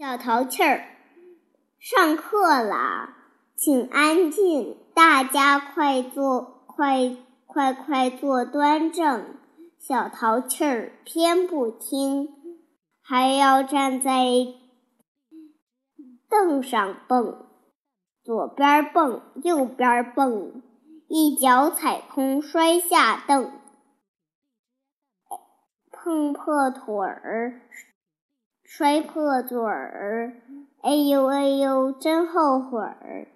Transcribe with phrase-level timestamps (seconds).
[0.00, 0.82] 小淘气儿，
[1.78, 3.18] 上课啦，
[3.54, 9.36] 请安静，大家快坐，快快快坐端正。
[9.78, 12.30] 小淘气儿偏不听，
[13.02, 14.24] 还要站在
[16.30, 17.44] 凳上蹦，
[18.24, 20.62] 左边蹦，右边蹦，
[21.08, 23.52] 一脚踩空，摔下凳，
[25.92, 27.60] 碰破腿儿。
[28.72, 30.32] 摔破嘴儿，
[30.82, 33.26] 哎呦哎呦，真后悔儿。